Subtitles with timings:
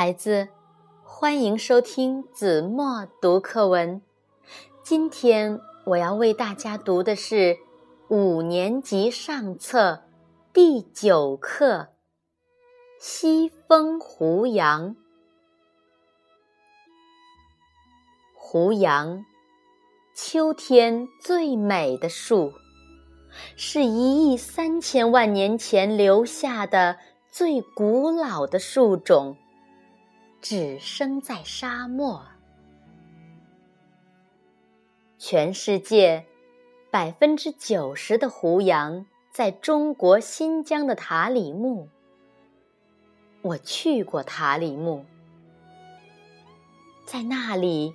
[0.00, 0.48] 孩子，
[1.04, 4.00] 欢迎收听子墨读课文。
[4.82, 7.58] 今天我要为大家读的是
[8.08, 10.04] 五年级上册
[10.54, 11.76] 第九课
[12.98, 14.94] 《西风胡杨》。
[18.34, 19.26] 胡杨，
[20.14, 22.54] 秋天最美的树，
[23.54, 26.96] 是一亿三千万年前留下的
[27.30, 29.36] 最古老的树种。
[30.40, 32.22] 只生在沙漠。
[35.18, 36.24] 全世界
[36.90, 41.88] 百分之九十的胡杨在中国新疆的塔里木。
[43.42, 45.04] 我去过塔里木，
[47.06, 47.94] 在那里，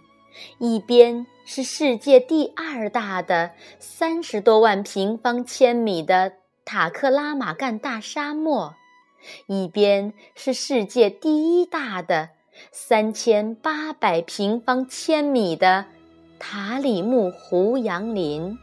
[0.59, 8.75] 一边是世界第二大的三十多万平方千米的塔克拉玛干大沙漠，
[9.47, 12.29] 一边是世界第一大的。
[12.71, 15.85] 三千八百平方千米的
[16.39, 18.57] 塔里木胡杨林，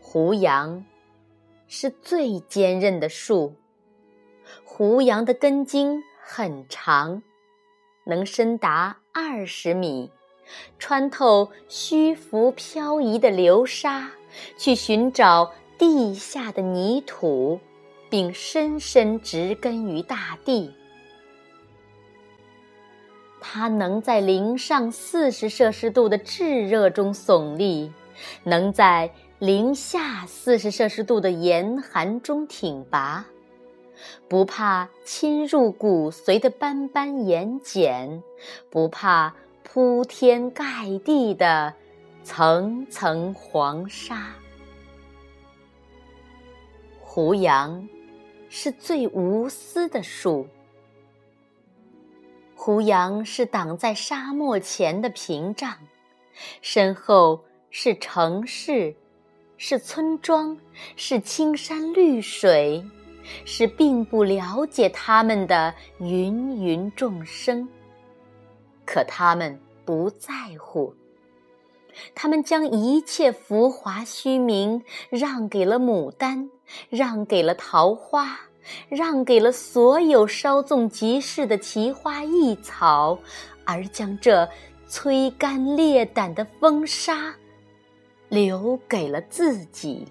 [0.00, 0.84] 胡杨
[1.66, 3.54] 是最坚韧的树。
[4.64, 7.22] 胡杨的根茎很长，
[8.04, 10.10] 能深达二十米，
[10.78, 14.10] 穿透虚浮漂移的流沙，
[14.56, 17.60] 去寻找地下的泥土。
[18.10, 20.72] 并深深植根于大地。
[23.40, 27.92] 它能在零上四十摄氏度的炙热中耸立，
[28.42, 33.24] 能在零下四十摄氏度的严寒中挺拔，
[34.28, 38.22] 不怕侵入骨髓的斑斑盐碱，
[38.70, 40.64] 不怕铺天盖
[41.04, 41.72] 地的
[42.24, 44.34] 层层黄沙。
[47.00, 47.88] 胡杨。
[48.48, 50.46] 是最无私的树。
[52.54, 55.76] 胡杨是挡在沙漠前的屏障，
[56.60, 58.94] 身后是城市，
[59.56, 60.58] 是村庄，
[60.96, 62.84] 是青山绿水，
[63.44, 67.68] 是并不了解他们的芸芸众生。
[68.84, 70.94] 可他们不在乎，
[72.14, 76.50] 他们将一切浮华虚名让给了牡丹。
[76.90, 78.40] 让给了桃花，
[78.88, 83.18] 让给了所有稍纵即逝的奇花异草，
[83.64, 84.48] 而将这
[84.88, 87.34] 摧肝裂胆的风沙
[88.28, 90.06] 留给了自己。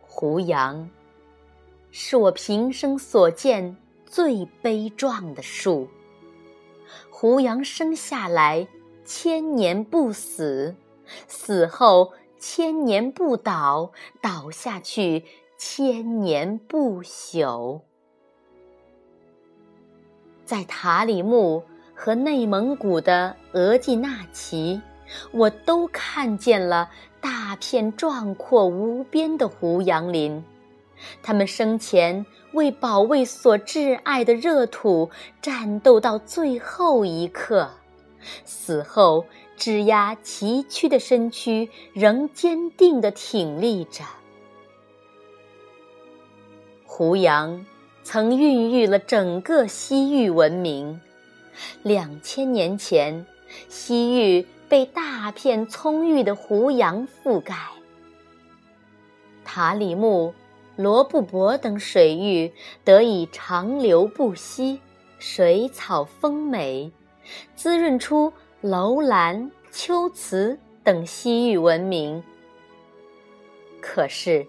[0.00, 0.88] 胡杨，
[1.90, 5.88] 是我平生所见最悲壮的树。
[7.10, 8.68] 胡杨生下来
[9.04, 10.74] 千年不死，
[11.26, 12.12] 死后。
[12.46, 13.90] 千年不倒，
[14.20, 15.24] 倒下去
[15.56, 17.80] 千年不朽。
[20.44, 24.82] 在塔里木和内蒙古的额济纳旗，
[25.32, 30.44] 我都看见了大片壮阔无边的胡杨林。
[31.22, 35.08] 他们生前为保卫所挚爱的热土
[35.40, 37.70] 战斗到最后一刻，
[38.44, 39.24] 死后。
[39.56, 44.04] 枝桠崎岖的身躯仍坚定地挺立着。
[46.84, 47.64] 胡杨
[48.02, 51.00] 曾孕育了整个西域文明。
[51.82, 53.24] 两千年前，
[53.68, 57.54] 西域被大片葱郁的胡杨覆盖。
[59.44, 60.34] 塔里木、
[60.76, 62.52] 罗布泊等水域
[62.84, 64.80] 得以长流不息，
[65.18, 66.90] 水草丰美，
[67.54, 68.32] 滋润出。
[68.66, 72.24] 楼兰、秋瓷等西域文明，
[73.78, 74.46] 可是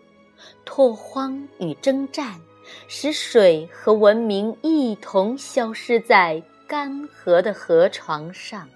[0.63, 2.39] 拓荒与征战，
[2.87, 8.69] 使水和文明一同消失在干涸的河床上。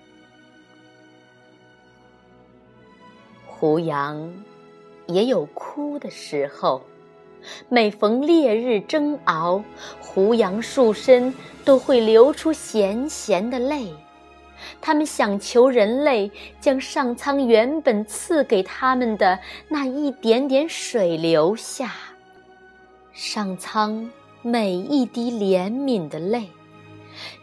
[3.45, 4.43] 胡杨
[5.07, 6.81] 也有枯的时候，
[7.69, 9.63] 每逢烈日蒸熬，
[10.01, 11.33] 胡杨树身
[11.63, 13.87] 都会流出咸咸的泪。
[14.81, 21.93] 他们想求人类将上苍原本赐给他们的那一点点水留下。
[23.11, 24.09] 上苍
[24.41, 26.49] 每一滴怜悯的泪，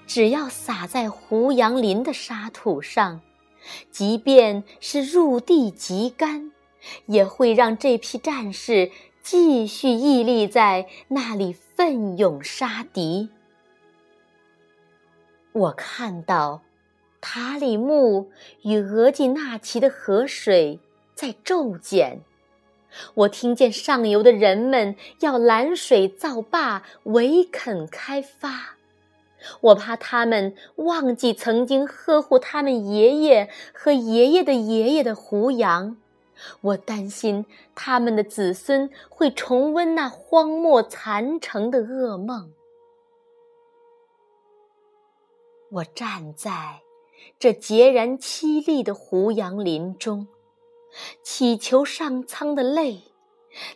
[0.07, 3.21] 只要洒在胡杨林的沙土上，
[3.91, 6.51] 即便是入地即干，
[7.07, 8.91] 也会让这批战士
[9.23, 13.29] 继续屹立在那里，奋勇杀敌。
[15.53, 16.63] 我看到。
[17.29, 18.31] 塔里木
[18.63, 20.79] 与额济纳旗的河水
[21.17, 22.21] 在骤减，
[23.15, 28.77] 我听见上游的人们要拦水造坝，围垦开发。
[29.61, 35.97] 我怕他们忘记曾经呵护他们爷爷和爷爷的爷爷的胡杨，
[36.61, 37.45] 我担心
[37.75, 42.53] 他们的子孙会重温那荒漠残城的噩梦。
[45.73, 46.83] 我站在
[47.39, 50.27] 这孑然凄厉的胡杨林中，
[51.23, 53.03] 祈求上苍的泪，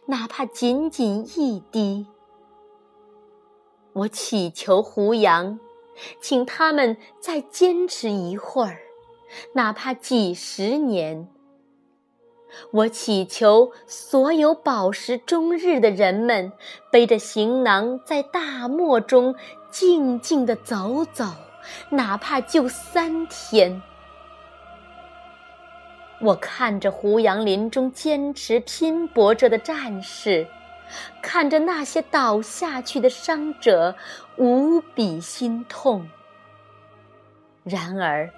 [0.06, 2.06] 哪怕仅仅一滴。
[3.92, 5.58] 我祈求胡杨，
[6.20, 8.78] 请他们再坚持一会儿，
[9.54, 11.28] 哪怕几十年。
[12.72, 16.52] 我祈求所有饱食终日的人们，
[16.90, 19.34] 背着行囊在大漠中
[19.70, 21.26] 静静地走走。
[21.88, 23.82] 哪怕就三天，
[26.20, 30.46] 我看着胡杨林中坚持拼搏着的战士，
[31.22, 33.96] 看着那些倒下去的伤者，
[34.37, 36.08] 无比心痛。
[37.64, 38.31] 然而，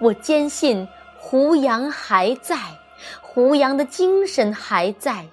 [0.00, 0.86] 我坚信
[1.16, 2.56] 胡杨还在，
[3.20, 5.26] 胡杨的精神还在，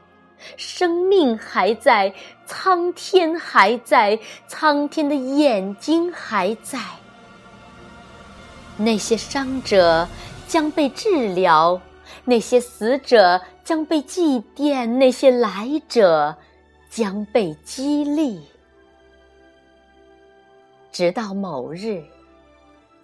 [0.56, 2.14] 生命还在，
[2.46, 6.80] 苍天还在，苍天的眼睛还在。
[8.82, 10.08] 那些伤者
[10.48, 11.82] 将被治疗，
[12.24, 16.34] 那些死者将被祭奠，那些来者
[16.90, 18.42] 将被激励。
[20.94, 22.02] 直到某日，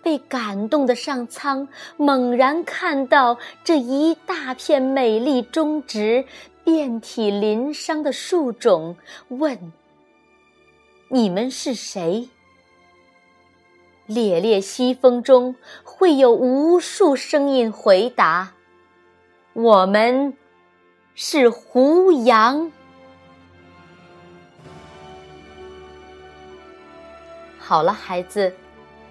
[0.01, 1.68] 被感动的上苍
[1.98, 6.25] 猛然看到这一大片美丽中植、
[6.63, 8.95] 遍体鳞伤的树种，
[9.28, 9.74] 问
[11.10, 12.30] ：“你们是谁？”
[14.06, 18.54] 烈烈西风中，会有无数声音回答
[19.54, 20.38] ：“我们
[21.16, 22.72] 是胡杨。”
[27.57, 28.54] 好了，孩子，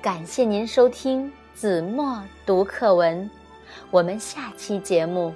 [0.01, 3.29] 感谢您收听子墨读课文，
[3.91, 5.35] 我们下期节目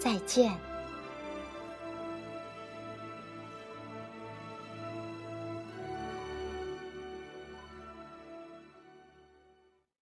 [0.00, 0.65] 再见。